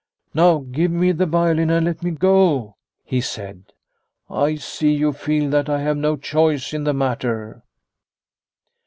"Now 0.33 0.57
give 0.71 0.89
me 0.89 1.11
the 1.11 1.27
violin 1.27 1.69
and 1.69 1.85
let 1.85 2.01
me 2.01 2.09
go," 2.09 2.75
he 3.03 3.21
said. 3.21 3.65
"I 4.31 4.55
see 4.55 4.91
you 4.95 5.13
feel 5.13 5.47
that 5.51 5.69
I 5.69 5.79
have 5.81 5.95
no 5.97 6.15
choice 6.17 6.73
in 6.73 6.85
the 6.85 6.91
matter." 6.95 7.61